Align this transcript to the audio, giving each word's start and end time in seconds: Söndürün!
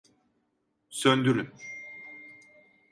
Söndürün! 0.89 1.49